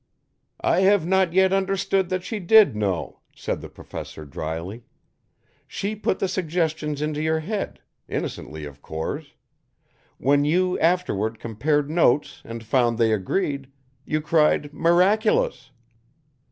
[0.63, 4.81] "I have not yet understood that she did know," said the Professor dryly.
[5.67, 9.35] "She put the suggestions into your head; innocently, of course.
[10.17, 13.71] When you afterward compared notes and found they agreed,
[14.03, 15.69] you cried 'miraculous'!